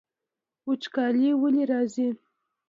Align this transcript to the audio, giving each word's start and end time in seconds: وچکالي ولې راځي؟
وچکالي 0.67 1.29
ولې 1.41 1.63
راځي؟ 1.71 2.07